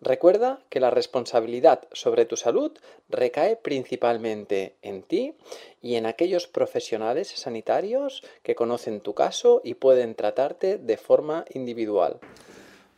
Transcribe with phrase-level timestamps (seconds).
[0.00, 2.70] Recuerda que la responsabilidad sobre tu salud
[3.08, 5.34] recae principalmente en ti
[5.82, 12.20] y en aquellos profesionales sanitarios que conocen tu caso y pueden tratarte de forma individual.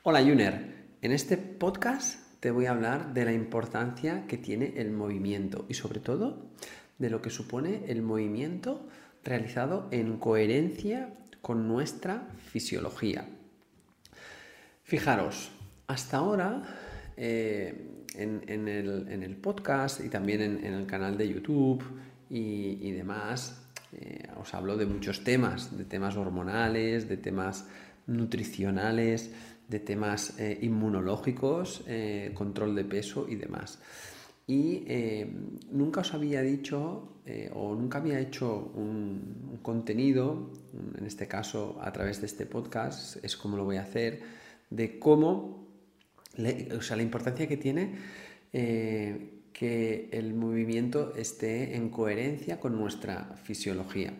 [0.03, 4.91] Hola Juner, en este podcast te voy a hablar de la importancia que tiene el
[4.91, 6.51] movimiento y sobre todo
[6.99, 8.87] de lo que supone el movimiento
[9.25, 13.27] realizado en coherencia con nuestra fisiología.
[14.83, 15.51] Fijaros,
[15.87, 16.90] hasta ahora
[17.23, 17.75] eh,
[18.15, 21.85] en, el, podcast y también en, el canal de YouTube
[22.31, 27.69] y, demás, eh, os hablo de muchos temas, de temas hormonales, de temas
[28.07, 29.31] nutricionales,
[29.69, 31.85] de temas eh, inmunológicos,
[32.33, 33.79] control de peso y demás.
[34.47, 34.87] Y
[35.71, 37.21] nunca os había dicho
[37.53, 40.51] o nunca había hecho un, un, contenido,
[40.99, 44.23] en este caso a través de este podcast, es como lo voy a hacer,
[44.71, 45.60] de cómo
[46.37, 47.95] o sea, la importancia que tiene
[48.53, 54.13] eh, que el movimiento esté en coherencia con nuestra fisiología.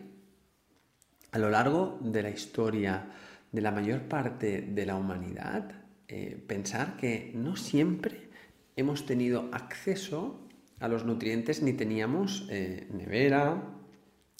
[1.31, 3.07] A lo largo de la historia
[3.51, 5.71] de la mayor parte de la humanidad,
[6.07, 8.29] eh, pensar que no siempre
[8.75, 10.47] hemos tenido acceso
[10.79, 13.63] a los nutrientes ni teníamos eh, nevera,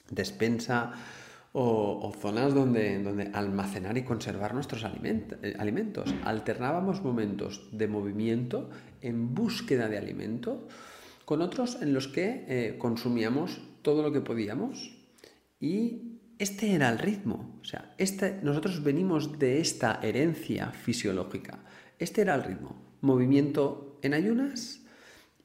[0.10, 0.94] despensa,
[1.54, 6.14] o, zonas donde, donde, almacenar y conservar nuestros eh, alimentos.
[6.24, 8.70] Alternábamos momentos de movimiento
[9.02, 10.68] en búsqueda de alimento
[11.26, 14.98] con otros en los que eh, consumíamos todo lo que podíamos
[15.60, 17.60] y este era el ritmo.
[17.62, 21.60] O sea, este, nosotros venimos de esta herencia fisiológica.
[22.00, 22.82] Este era el ritmo.
[23.02, 24.82] Movimiento en ayunas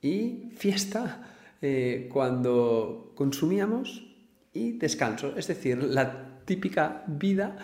[0.01, 4.16] y fiesta eh, cuando consumíamos
[4.57, 7.59] y descanso, es decir, la típica vida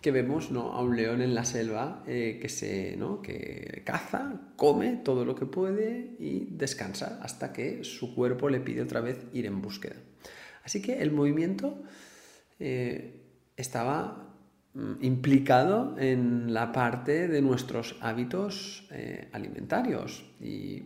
[0.00, 0.72] que vemos ¿no?
[0.72, 3.20] a un león en la selva eh, que, se, ¿no?
[3.20, 8.82] que caza, come todo lo que puede y descansa hasta que su cuerpo le pide
[8.82, 9.96] otra vez ir en búsqueda.
[10.64, 11.82] Así que el movimiento
[12.58, 13.22] eh,
[13.56, 14.34] estaba
[14.74, 20.84] mm, implicado en la parte de nuestros hábitos eh, alimentarios y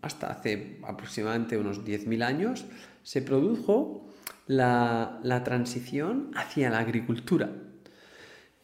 [0.00, 2.64] hasta hace aproximadamente unos 10.000 años
[3.02, 4.07] se produjo
[4.48, 7.50] la, transición hacia la agricultura.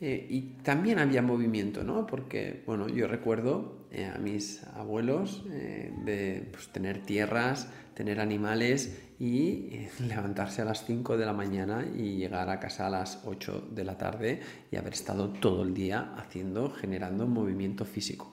[0.00, 2.06] Eh, y también había movimiento, ¿no?
[2.06, 9.00] Porque, bueno, yo recuerdo eh, a mis abuelos eh, de pues, tener tierras, tener animales
[9.20, 13.68] y levantarse a las 5 de la mañana y llegar a casa a las 8
[13.70, 18.30] de la tarde y haber estado todo el día haciendo, generando movimiento físico.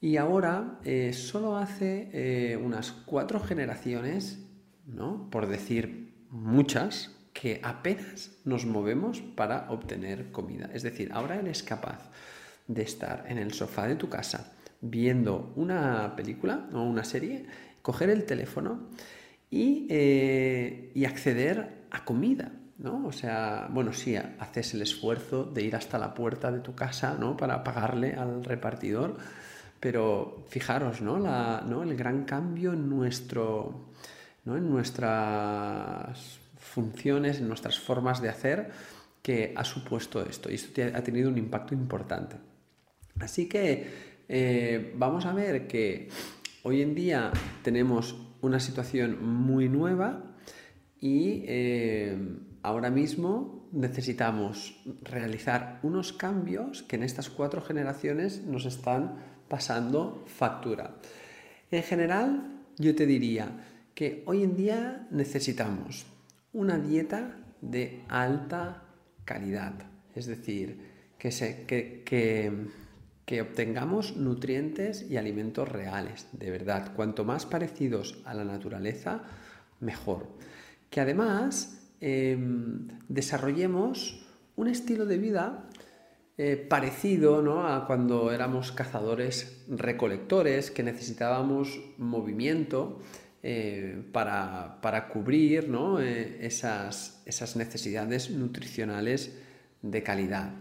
[0.00, 0.78] Y ahora,
[1.12, 4.38] solo hace unas cuatro generaciones,
[4.86, 5.28] ¿no?
[5.28, 10.70] Por decir muchas que apenas nos movemos para obtener comida.
[10.74, 12.10] Es decir, ahora eres capaz
[12.66, 17.46] de estar en el sofá de tu casa viendo una película o una serie,
[17.82, 18.88] coger el teléfono
[19.50, 22.52] y, eh, acceder a comida.
[22.78, 23.06] ¿no?
[23.06, 27.16] O sea, bueno, sí, haces el esfuerzo de ir hasta la puerta de tu casa
[27.18, 27.36] ¿no?
[27.36, 29.16] para pagarle al repartidor,
[29.80, 31.18] pero fijaros, ¿no?
[31.18, 31.82] La, ¿no?
[31.82, 33.90] El gran cambio en nuestro,
[34.46, 38.70] en nuestras funciones, en nuestras formas de hacer
[39.22, 40.50] que ha supuesto esto.
[40.50, 42.36] Y esto ha tenido un impacto importante.
[43.20, 43.86] Así que
[44.28, 46.08] eh, vamos a ver que
[46.62, 47.32] hoy en día
[47.62, 50.36] tenemos una situación muy nueva
[51.00, 52.16] y eh,
[52.62, 59.16] ahora mismo necesitamos realizar unos cambios que en estas cuatro generaciones nos están
[59.48, 60.96] pasando factura.
[61.70, 66.06] En general, yo te diría, que hoy en día necesitamos
[66.52, 68.84] una dieta de alta
[69.24, 69.74] calidad,
[70.14, 70.78] es decir,
[71.18, 72.04] que,
[73.26, 76.94] que, obtengamos nutrientes y alimentos reales, de verdad.
[76.94, 79.24] Cuanto más parecidos a la naturaleza,
[79.80, 80.28] mejor.
[80.90, 84.24] Que además em, desarrollemos
[84.54, 85.68] un estilo de vida
[86.36, 93.00] eh, parecido a cuando éramos cazadores recolectores, que necesitábamos movimiento
[93.50, 95.70] eh, para, cubrir
[96.02, 99.34] eh, esas, esas necesidades nutricionales
[99.80, 100.52] de calidad.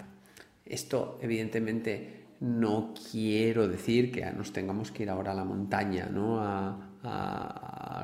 [0.66, 6.08] Esto evidentemente no quiero decir que nos tengamos que ir ahora a la montaña,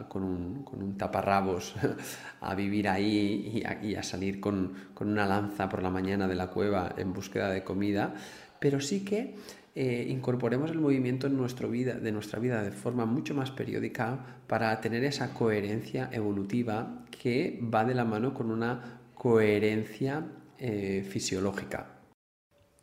[0.10, 1.76] con, un, taparrabos
[2.42, 6.94] a vivir ahí y a, salir con, una lanza por la mañana de la cueva
[6.98, 8.16] en búsqueda de comida,
[8.60, 9.36] pero sí que
[9.76, 11.38] eh, incorporemos el movimiento en
[11.72, 17.60] vida, de nuestra vida de forma mucho más periódica para tener esa coherencia evolutiva que
[17.74, 20.26] va de la mano con una coherencia
[20.60, 22.02] eh, fisiológica.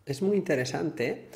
[0.05, 1.29] Es muy interesante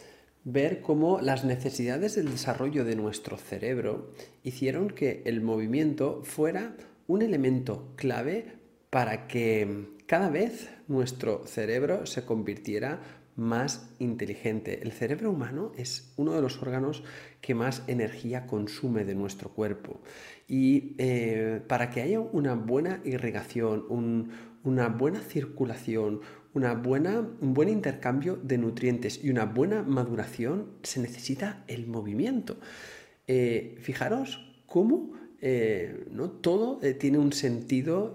[0.42, 4.12] ver cómo las necesidades del desarrollo de nuestro cerebro
[4.42, 8.58] hicieron que el movimiento fuera un elemento clave
[8.90, 13.00] para que cada vez nuestro cerebro se convirtiera
[13.36, 14.80] más inteligente.
[14.82, 17.02] El cerebro humano es uno de los órganos
[17.40, 20.00] que más energía consume de nuestro cuerpo.
[20.48, 23.84] Y eh, para que haya una buena irrigación,
[24.62, 26.20] una buena circulación,
[26.52, 32.58] una buena, un buen intercambio de nutrientes y una buena maduración, se necesita el movimiento.
[33.26, 35.12] Eh, fijaros cómo
[35.46, 36.30] eh, ¿no?
[36.30, 38.14] todo eh, tiene un sentido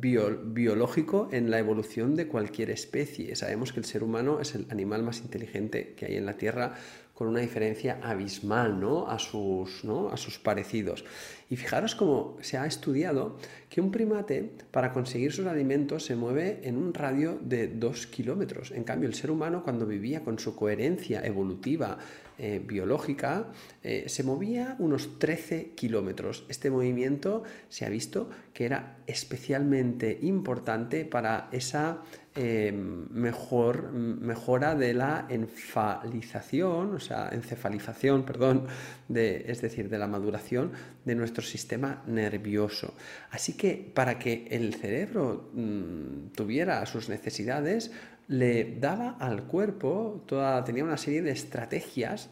[0.00, 3.34] biológico en la evolución de cualquier especie.
[3.34, 6.74] Sabemos que el ser humano es el animal más inteligente que hay en la Tierra
[7.14, 9.08] con una diferencia abismal ¿no?
[9.08, 10.10] a, sus, ¿no?
[10.10, 11.02] a sus parecidos.
[11.50, 13.38] Y fijaros cómo se ha estudiado
[13.70, 18.70] que un primate para conseguir sus alimentos se mueve en un radio de 2 kilómetros.
[18.70, 21.98] En cambio, el ser humano cuando vivía con su coherencia evolutiva
[22.40, 23.46] eh, biológica
[23.82, 26.44] eh, se movía unos 13 kilómetros.
[26.48, 32.02] Este movimiento se ha visto que era especialmente importante para esa
[32.36, 38.68] eh, mejor, mejora de la enfalización, o sea, encefalización, perdón,
[39.08, 40.70] de, es decir, de la maduración
[41.04, 42.94] de nuestro sistema nervioso.
[43.30, 47.90] Así que para que el cerebro mm, tuviera sus necesidades,
[48.28, 52.30] le daba al cuerpo, toda, tenía una serie de estrategias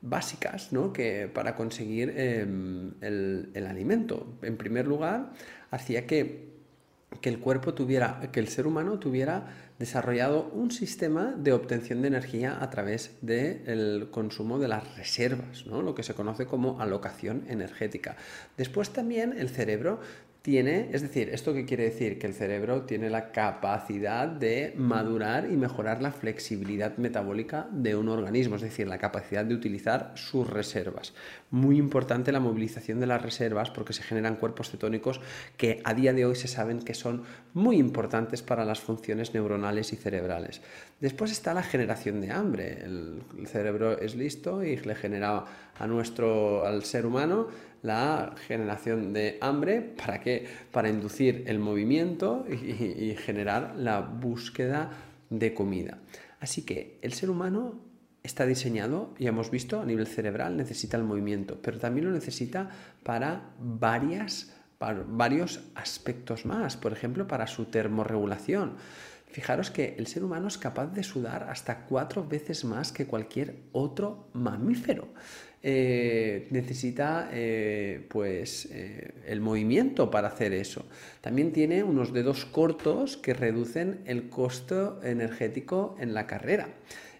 [0.00, 0.92] básicas ¿no?
[0.92, 4.38] que para conseguir em, el, el alimento.
[4.42, 5.32] En primer lugar,
[5.70, 6.53] hacía que
[7.20, 9.46] que el cuerpo tuviera, que el ser humano tuviera
[9.78, 15.82] desarrollado un sistema de obtención de energía a través del consumo de las reservas, ¿no?
[15.82, 18.16] lo que se conoce como alocación energética.
[18.56, 20.00] Después también el cerebro
[20.44, 22.18] tiene, es decir, ¿esto qué quiere decir?
[22.18, 28.10] Que el cerebro tiene la capacidad de madurar y mejorar la flexibilidad metabólica de un
[28.10, 31.14] organismo, es decir, la capacidad de utilizar sus reservas.
[31.50, 35.18] Muy importante la movilización de las reservas porque se generan cuerpos cetónicos
[35.56, 37.22] que a día de hoy se saben que son
[37.54, 40.60] muy importantes para las funciones neuronales y cerebrales.
[41.00, 42.82] Después está la generación de hambre.
[42.84, 45.46] El, cerebro es listo y le genera
[45.78, 47.48] a nuestro, al ser humano
[47.84, 49.80] la generación de hambre.
[49.80, 50.46] ¿Para qué?
[50.72, 54.90] Para inducir el movimiento y, generar la búsqueda
[55.30, 55.98] de comida.
[56.40, 57.78] Así que el ser humano
[58.22, 62.70] está diseñado, ya hemos visto, a nivel cerebral necesita el movimiento, pero también lo necesita
[63.02, 68.72] para varias para varios aspectos más, por ejemplo, para su termorregulación.
[69.34, 73.56] Fijaros que el ser humano es capaz de sudar hasta cuatro veces más que cualquier
[73.72, 75.08] otro mamífero.
[75.60, 80.86] Eh, necesita eh, pues eh, el movimiento para hacer eso.
[81.20, 86.68] También tiene unos dedos cortos que reducen el costo energético en la carrera.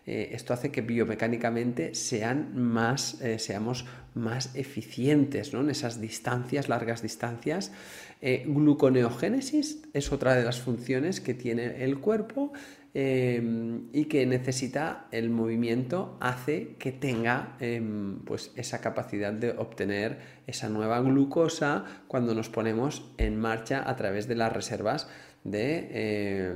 [0.07, 7.73] Esto hace que biomecánicamente sean más, seamos más eficientes en esas distancias, largas distancias.
[8.21, 12.53] gluconeogénesis es otra de las funciones que tiene el cuerpo
[12.97, 20.69] y que necesita el movimiento hace que tenga em, pues esa capacidad de obtener esa
[20.69, 25.09] nueva glucosa cuando nos ponemos en marcha a través de las reservas
[25.43, 26.55] de,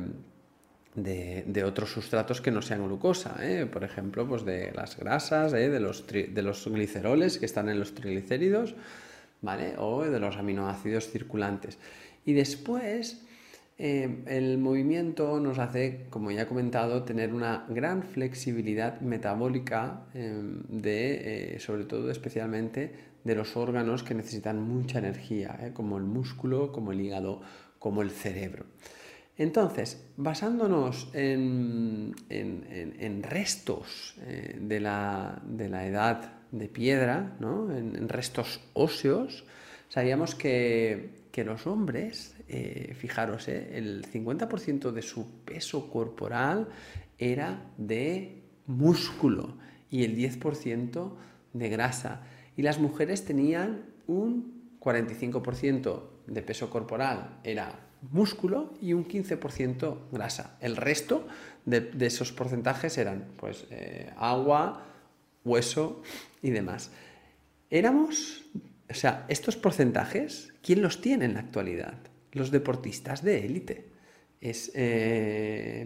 [1.02, 3.66] de, otros sustratos que no sean glucosa, ¿eh?
[3.66, 5.68] por ejemplo, pues de las grasas, ¿eh?
[5.68, 8.74] de, los de los gliceroles que están en los triglicéridos,
[9.42, 9.74] ¿vale?
[9.78, 11.78] O de los aminoácidos circulantes.
[12.24, 13.22] Y después
[13.78, 21.56] eh, el movimiento nos hace, como ya he comentado, tener una gran flexibilidad metabólica de,
[21.60, 27.00] sobre todo especialmente, de los órganos que necesitan mucha energía, como el músculo, como el
[27.00, 27.40] hígado,
[27.78, 28.64] como el cerebro.
[29.38, 32.12] Entonces, basándonos en,
[33.22, 35.40] restos eh, de, la,
[35.86, 39.44] edad de piedra, en, restos óseos,
[39.88, 46.66] sabíamos que, los hombres, eh, fijaros, eh, el 50% de su peso corporal
[47.16, 49.56] era de músculo
[49.88, 51.12] y el 10%
[51.52, 52.22] de grasa.
[52.56, 60.56] Y las mujeres tenían un 45% de peso corporal, era músculo y un 15% grasa.
[60.60, 61.26] El resto
[61.64, 64.84] de, esos porcentajes eran pues, eh, agua,
[65.44, 66.02] hueso
[66.42, 66.90] y demás.
[67.70, 68.44] Éramos,
[68.88, 71.94] o sea, estos porcentajes, ¿quién los tiene en la actualidad?
[72.32, 73.88] Los deportistas de élite.
[74.40, 75.84] Es, eh,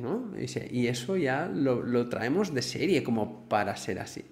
[0.71, 4.25] y eso ya lo, traemos de serie como para ser así.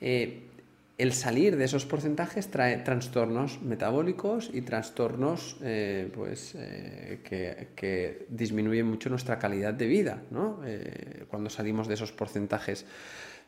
[0.00, 0.48] Eh,
[0.96, 8.86] el salir de esos porcentajes trae trastornos metabólicos y trastornos eh, pues, eh, que, disminuyen
[8.86, 10.22] mucho nuestra calidad de vida
[10.64, 12.86] eh, cuando salimos de esos porcentajes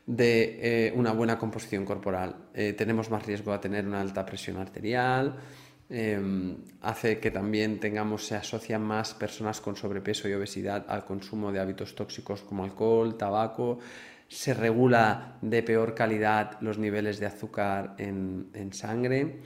[0.05, 2.33] de una buena composición corporal.
[2.77, 5.35] tenemos más riesgo a tener una alta presión arterial,
[6.81, 11.59] hace que también tengamos, se asocian más personas con sobrepeso y obesidad al consumo de
[11.59, 13.79] hábitos tóxicos como alcohol, tabaco,
[14.27, 19.39] se regula de peor calidad los niveles de azúcar en, sangre.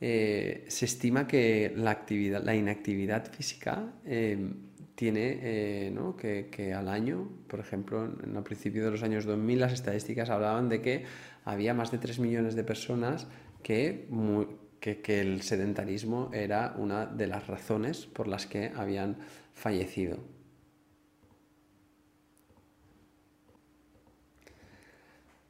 [0.00, 4.52] Eh, se estima que la, actividad, la inactividad física eh,
[4.94, 9.72] tiene eh, que, al año, por ejemplo, en, el principio de los años 2000 las
[9.72, 11.04] estadísticas hablaban de que
[11.44, 13.26] había más de 3 millones de personas
[13.62, 14.08] que,
[14.80, 19.18] que el sedentarismo era una de las razones por las que habían
[19.54, 20.18] fallecido.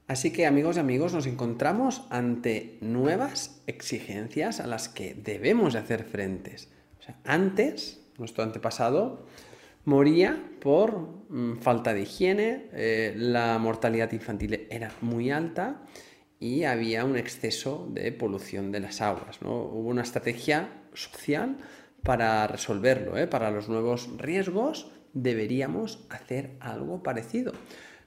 [0.09, 5.79] Así que amigos y amigos, nos encontramos ante nuevas exigencias a las que debemos de
[5.79, 6.69] hacer frentes.
[7.25, 9.27] antes, nuestro antepasado
[9.85, 15.83] moría por mm, falta de higiene, eh, la mortalidad infantil era muy alta
[16.39, 19.39] y había un exceso de polución de las aguas.
[19.43, 21.57] Hubo una estrategia social
[22.03, 23.27] para resolverlo, ¿eh?
[23.27, 27.53] para los nuevos riesgos deberíamos hacer algo parecido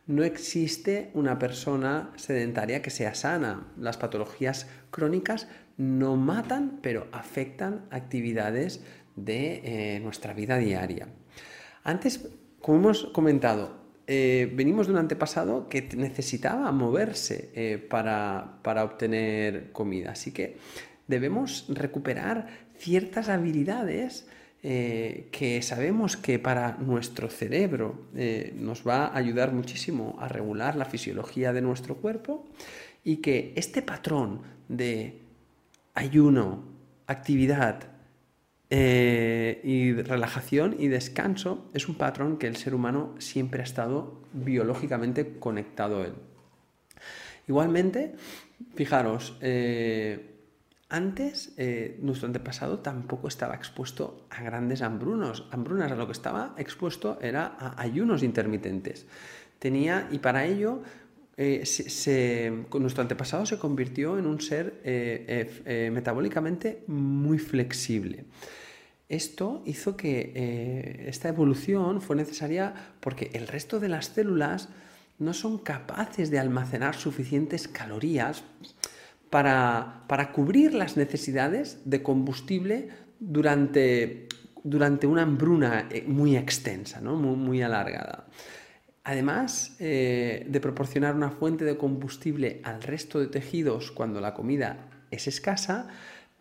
[0.08, 3.68] no existe una persona sedentaria que sea sana.
[3.78, 5.48] Las patologías crónicas
[5.78, 8.84] no matan, pero afectan actividades
[9.16, 9.62] de
[9.96, 11.08] eh, nuestra vida diaria.
[11.84, 12.30] Antes,
[12.62, 19.72] como hemos comentado, eh, venimos de un antepasado que necesitaba moverse eh, para, para obtener
[19.72, 20.58] comida, así que
[21.08, 22.48] debemos recuperar
[22.78, 24.28] ciertas habilidades
[24.68, 30.76] eh, que sabemos que para nuestro cerebro eh, nos va a ayudar muchísimo a regular
[30.76, 32.48] la fisiología de nuestro cuerpo
[33.04, 35.22] y que este patrón de
[35.94, 36.64] ayuno,
[37.06, 37.84] actividad
[38.72, 44.20] eh, y relajación y descanso es un patrón que el ser humano siempre ha estado
[44.34, 46.14] biológicamente conectado a él.
[47.48, 48.16] Igualmente,
[48.74, 49.38] fijaros,
[50.96, 55.46] antes, eh, nuestro antepasado tampoco estaba expuesto a grandes hambrunos.
[55.52, 59.06] Hambrunas, a lo que estaba expuesto era a ayunos intermitentes.
[59.60, 60.84] Tenía, y para ello,
[61.36, 61.64] eh,
[62.80, 68.24] nuestro antepasado se convirtió en un ser eh, metabólicamente muy flexible.
[69.10, 74.70] Esto hizo que esta evolución fue necesaria porque el resto de las células
[75.20, 78.44] no son capaces de almacenar suficientes calorías
[79.30, 82.90] para, cubrir las necesidades de combustible
[83.20, 84.28] durante,
[84.64, 87.16] durante una hambruna eh, muy extensa, ¿no?
[87.16, 88.28] muy, alargada.
[89.04, 94.90] Además eh, de proporcionar una fuente de combustible al resto de tejidos cuando la comida
[95.12, 95.88] es escasa,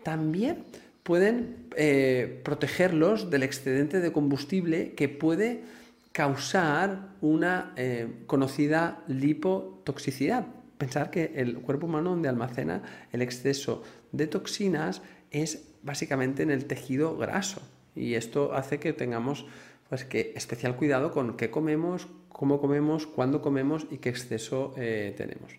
[0.02, 0.64] también
[1.02, 5.62] pueden eh, protegerlos del excedente de combustible que puede
[6.12, 7.74] causar una
[8.28, 10.46] conocida lipotoxicidad,
[10.78, 16.66] pensar que el cuerpo humano donde almacena el exceso de toxinas es básicamente en el
[16.66, 17.62] tejido graso.
[17.94, 19.46] Y esto hace que tengamos
[19.88, 25.14] pues, que especial cuidado con qué comemos, cómo comemos, cuándo comemos y qué exceso eh,
[25.16, 25.52] tenemos.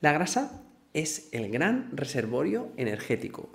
[0.00, 3.50] La grasa es el gran reservorio energético.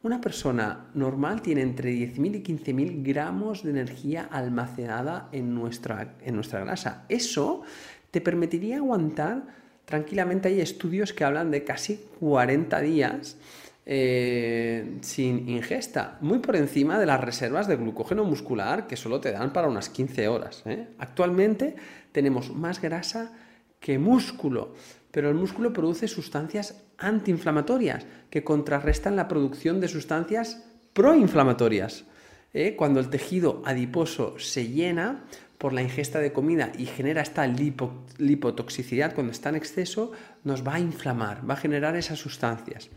[0.00, 6.36] Una persona normal tiene entre 10.000 y 15.000 gramos de energía almacenada en nuestra, en
[6.36, 7.04] nuestra grasa.
[7.08, 7.62] Eso
[8.10, 9.48] te permitiría aguantar
[9.88, 13.38] tranquilamente hay estudios que hablan de casi 40 días
[13.86, 19.32] eh, sin ingesta, muy por encima de las reservas de glucógeno muscular que solo te
[19.32, 20.62] dan para unas 15 horas.
[20.66, 20.88] ¿eh?
[20.98, 21.74] Actualmente
[22.12, 23.32] tenemos más grasa
[23.80, 24.74] que músculo,
[25.10, 32.04] pero el músculo produce sustancias antiinflamatorias que contrarrestan la producción de sustancias proinflamatorias.
[32.52, 32.74] ¿eh?
[32.76, 35.24] cuando el tejido adiposo se llena
[35.58, 40.12] por la ingesta de comida y genera esta lipotoxicidad, cuando está en exceso,
[40.44, 42.88] nos va a inflamar, va a generar esas sustancias.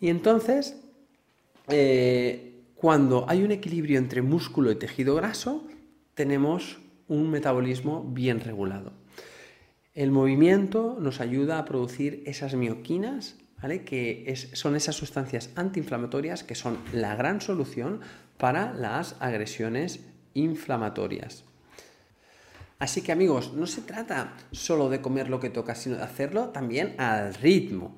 [0.00, 0.76] Y entonces,
[1.68, 5.64] eh, cuando hay un equilibrio entre músculo y tejido graso,
[6.14, 8.92] tenemos un metabolismo bien regulado.
[9.94, 13.84] El movimiento nos ayuda a producir esas mioquinas, ¿vale?
[13.84, 18.00] que son esas sustancias antiinflamatorias que son la gran solución
[18.36, 20.04] para las agresiones
[20.34, 21.47] inflamatorias.
[22.78, 26.50] Así que amigos, no se trata solo de comer lo que toca, sino de hacerlo
[26.50, 27.96] también al ritmo.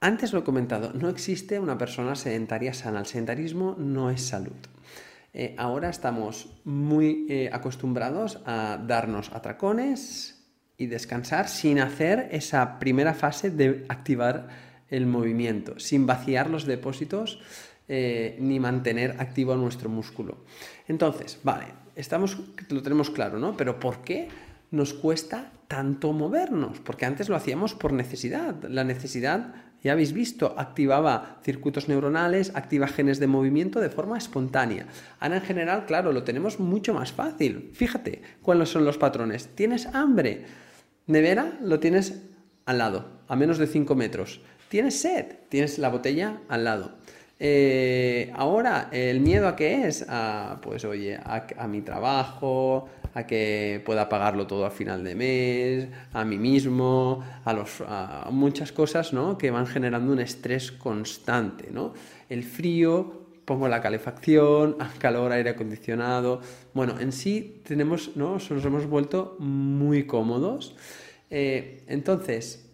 [0.00, 3.00] Antes lo he comentado, no existe una persona sedentaria sana.
[3.00, 4.56] El sedentarismo no es salud.
[5.32, 10.40] Eh, ahora estamos muy eh, acostumbrados a darnos atracones,
[10.80, 14.48] y descansar sin hacer esa primera fase de activar
[14.88, 17.38] el movimiento, sin vaciar los depósitos
[17.92, 20.44] eh, ni mantener activo nuestro músculo.
[20.86, 21.64] Entonces, vale,
[21.96, 23.56] estamos, lo tenemos claro, ¿no?
[23.56, 24.28] Pero ¿por qué
[24.70, 26.78] nos cuesta tanto movernos?
[26.78, 28.62] Porque antes lo hacíamos por necesidad.
[28.62, 34.86] La necesidad, ya habéis visto, activaba circuitos neuronales, activa genes de movimiento de forma espontánea.
[35.18, 37.72] Ahora en general, claro, lo tenemos mucho más fácil.
[37.74, 39.48] Fíjate cuáles son los patrones.
[39.56, 40.44] ¿Tienes hambre?
[41.08, 42.22] Nevera lo tienes
[42.66, 44.42] al lado, a menos de 5 metros.
[44.68, 47.00] Tienes sed, tienes la botella al lado.
[47.42, 50.04] Eh, ahora, ¿el miedo a qué es?
[50.10, 55.88] A, pues oye, a, mi trabajo, a que pueda pagarlo todo a final de mes,
[56.12, 57.82] a mí mismo, a, los,
[58.30, 59.38] muchas cosas ¿no?
[59.38, 61.70] que van generando un estrés constante.
[61.70, 61.94] ¿no?
[62.28, 66.42] El frío, pongo la calefacción, calor, aire acondicionado.
[66.74, 68.32] Bueno, en sí tenemos, ¿no?
[68.34, 70.76] nos hemos vuelto muy cómodos.
[71.30, 72.69] Eh, entonces,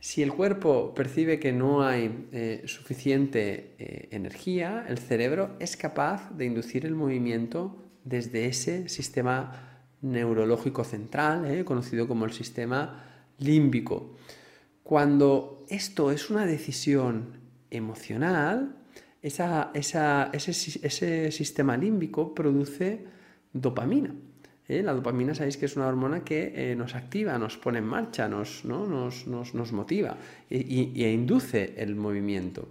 [0.00, 6.30] si el cuerpo percibe que no hay eh, suficiente eh, energía, el cerebro es capaz
[6.30, 13.04] de inducir el movimiento desde ese sistema neurológico central, conocido como el sistema
[13.38, 14.16] límbico.
[14.82, 17.38] Cuando esto es una decisión
[17.70, 18.76] emocional,
[19.20, 23.04] ese sistema límbico produce
[23.52, 24.14] dopamina.
[24.70, 24.82] ¿Eh?
[24.82, 28.28] La dopamina sabéis que es una hormona que eh, nos activa, nos pone en marcha,
[28.28, 30.16] nos, nos, motiva
[30.48, 32.68] y, e induce el movimiento.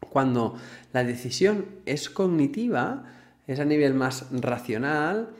[0.00, 0.56] Cuando
[0.92, 3.04] la decisión es cognitiva,
[3.46, 5.30] es a nivel más racional,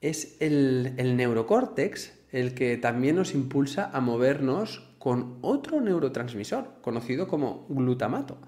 [0.00, 7.28] es el, el neurocórtex el que también nos impulsa a movernos con otro neurotransmisor, conocido
[7.28, 8.38] como glutamato.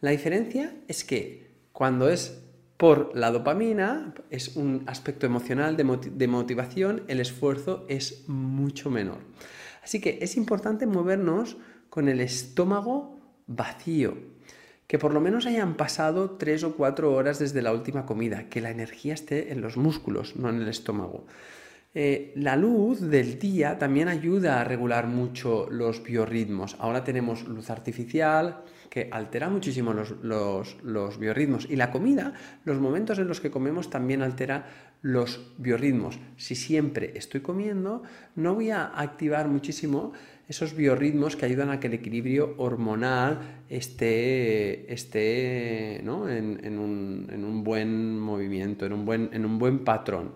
[0.00, 2.47] La diferencia es que cuando es
[2.78, 9.18] por la dopamina, es un aspecto emocional de, motivación, el esfuerzo es mucho menor.
[9.82, 11.56] Así que es importante movernos
[11.90, 14.16] con el estómago vacío,
[14.86, 18.60] que por lo menos hayan pasado tres o cuatro horas desde la última comida, que
[18.60, 21.26] la energía esté en los músculos, no en el estómago.
[21.94, 26.76] Eh, la luz del día también ayuda a regular mucho los biorritmos.
[26.78, 33.28] Ahora tenemos luz artificial que altera muchísimo los, biorritmos y la comida, los momentos en
[33.28, 34.66] los que comemos también altera
[35.02, 36.18] los biorritmos.
[36.36, 38.02] Si siempre estoy comiendo,
[38.36, 40.12] no voy a activar muchísimo
[40.48, 44.90] esos biorritmos que ayudan a que el equilibrio hormonal esté,
[46.00, 50.32] en, un, en, un, buen movimiento, en un buen, en un buen patrón.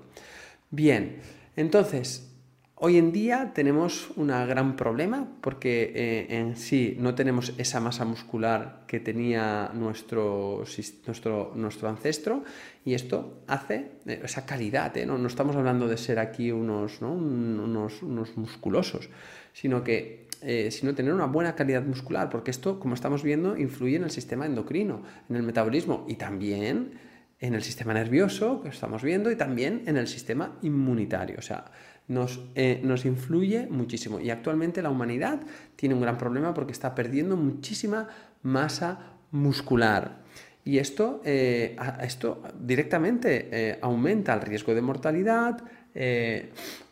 [0.70, 1.16] Bien,
[1.56, 2.32] entonces,
[2.76, 8.04] hoy en día tenemos un gran problema porque eh, en sí no tenemos esa masa
[8.04, 10.64] muscular que tenía nuestro,
[11.06, 12.42] nuestro, nuestro ancestro
[12.84, 15.06] y esto hace eh, esa calidad, ¿eh?
[15.06, 15.24] ¿no?
[15.26, 19.08] estamos hablando de ser aquí unos, unos, unos musculosos,
[19.52, 20.22] sino que
[20.70, 24.44] sino tener una buena calidad muscular, porque esto, como estamos viendo, influye en el sistema
[24.44, 26.98] endocrino, en el metabolismo y también
[27.42, 31.36] en el sistema nervioso, que estamos viendo, y también en el sistema inmunitario.
[31.38, 31.64] O sea,
[32.06, 34.20] nos, eh, nos, influye muchísimo.
[34.20, 35.40] Y actualmente la humanidad
[35.74, 38.08] tiene un gran problema porque está perdiendo muchísima
[38.42, 40.22] masa muscular.
[40.64, 45.60] Y esto, eh, esto directamente eh, aumenta el riesgo de mortalidad,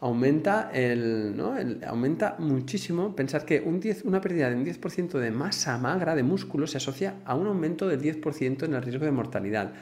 [0.00, 1.54] aumenta, el, ¿no?
[1.86, 6.22] aumenta muchísimo pensar que un 10, una pérdida de un 10% de masa magra de
[6.22, 9.72] músculo se asocia a un aumento del 10% en el riesgo de mortalidad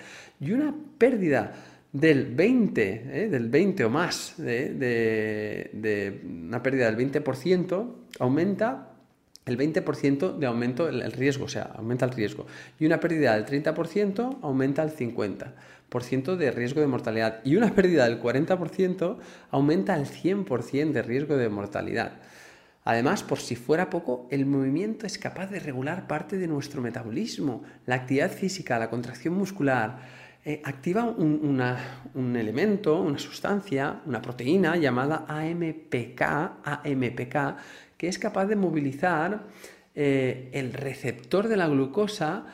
[0.40, 1.52] y una pérdida
[1.92, 3.28] del 20, ¿eh?
[3.28, 8.92] del 20 o más, de, una pérdida del 20%, aumenta
[9.46, 12.46] el 20% de aumento el, riesgo, o sea, aumenta el riesgo.
[12.78, 17.40] Y una pérdida del 30% aumenta el 50% de riesgo de mortalidad.
[17.44, 19.16] Y una pérdida del 40%
[19.50, 22.20] aumenta el 100% de riesgo de mortalidad.
[22.84, 27.62] Además, por si fuera poco, el movimiento es capaz de regular parte de nuestro metabolismo.
[27.86, 29.98] La actividad física, la contracción muscular,
[30.48, 31.60] eh, activa un,
[32.34, 36.22] elemento, una sustancia, una proteína llamada AMPK,
[36.64, 37.36] AMPK
[37.98, 39.44] que es capaz de movilizar
[39.94, 42.46] eh, el receptor de la glucosa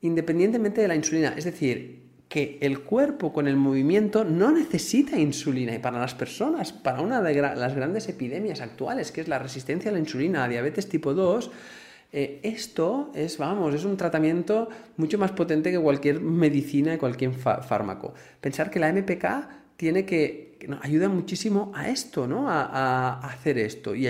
[0.00, 1.34] independientemente de la insulina.
[1.36, 5.76] Es decir, que el cuerpo con el movimiento no necesita insulina.
[5.76, 9.92] Y para las personas, para una de las grandes epidemias actuales, que es la resistencia
[9.92, 11.52] a la insulina, a diabetes tipo 2,
[12.14, 17.32] eh, esto es, vamos, es un tratamiento mucho más potente que cualquier medicina y cualquier
[17.32, 18.12] fármaco.
[18.38, 19.24] Pensar que la MPK
[19.78, 22.50] tiene que, ayuda muchísimo a esto, ¿no?
[22.50, 23.94] A, hacer esto.
[23.94, 24.06] Y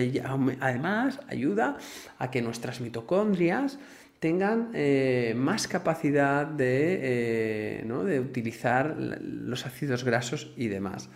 [0.60, 1.76] además ayuda
[2.18, 3.78] a que nuestras mitocondrias
[4.18, 6.98] tengan eh, más capacidad de,
[7.82, 11.08] eh, de, utilizar los ácidos grasos y demás.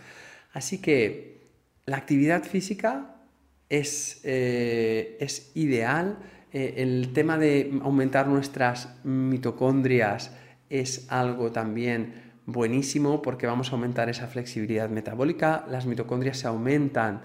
[0.52, 1.40] Así que
[1.84, 3.16] la actividad física
[3.68, 6.18] es, es ideal
[6.56, 10.32] eh, el tema de aumentar nuestras mitocondrias
[10.70, 15.66] es algo también buenísimo porque vamos a aumentar esa flexibilidad metabólica.
[15.68, 17.20] Las mitocondrias se aumentan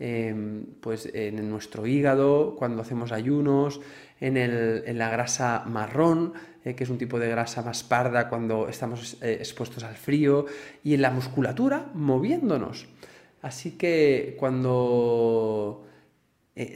[0.00, 3.80] em, pues en nuestro hígado cuando hacemos ayunos,
[4.18, 6.32] en, la grasa marrón,
[6.64, 10.46] eh, que es un tipo de grasa más parda cuando estamos eh, expuestos al frío,
[10.82, 12.88] y en la musculatura moviéndonos.
[13.42, 15.86] Así que cuando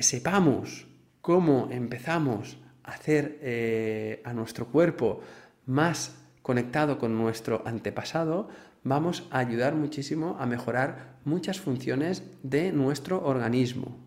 [0.01, 0.87] sepamos
[1.27, 5.23] cómo empezamos a hacer eh, a nuestro cuerpo
[5.67, 8.49] más conectado con nuestro antepasado,
[8.85, 13.99] vamos a ayudar muchísimo a mejorar muchas funciones de nuestro organismo.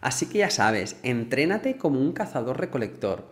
[0.00, 3.30] Así que ya sabes, entrénate como un cazador recolector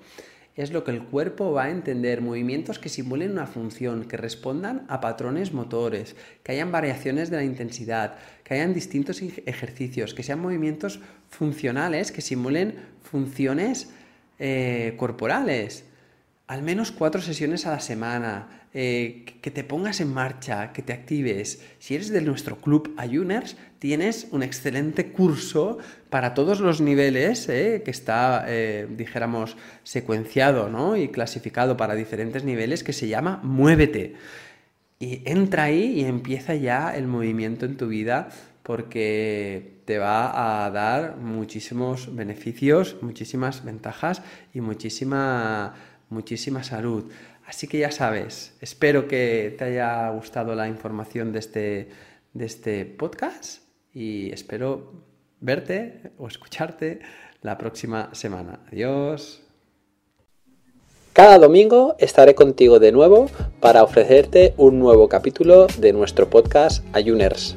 [0.62, 4.84] es lo que el cuerpo va a entender, movimientos que simulen una función, que respondan
[4.88, 10.40] a patrones motores, que hayan variaciones de la intensidad, que hayan distintos ejercicios, que sean
[10.40, 13.90] movimientos funcionales, que simulen funciones
[14.38, 15.84] eh, corporales.
[16.46, 20.92] Al menos cuatro sesiones a la semana, eh, que te pongas en marcha, que te
[20.92, 21.60] actives.
[21.80, 25.78] Si eres de nuestro club Ayuners, tienes un excelente curso
[26.08, 32.84] para todos los niveles, eh, que está, eh, dijéramos, secuenciado y clasificado para diferentes niveles,
[32.84, 34.14] que se llama Muévete.
[35.00, 38.28] Y entra ahí y empieza ya el movimiento en tu vida
[38.62, 44.22] porque te va a dar muchísimos beneficios, muchísimas ventajas
[44.54, 45.74] y muchísima,
[46.08, 47.10] muchísima salud.
[47.50, 51.88] Así que ya sabes, espero que te haya gustado la información de este,
[52.32, 55.02] de este podcast y espero
[55.40, 57.00] verte o escucharte
[57.42, 58.60] la próxima semana.
[58.70, 59.42] Adiós.
[61.12, 67.56] Cada domingo estaré contigo de nuevo para ofrecerte un nuevo capítulo de nuestro podcast Ayuners.